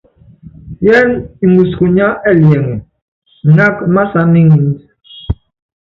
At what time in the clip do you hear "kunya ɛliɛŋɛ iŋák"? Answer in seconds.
1.77-3.75